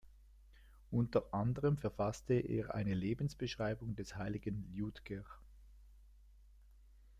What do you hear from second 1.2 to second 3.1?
anderem verfasste er eine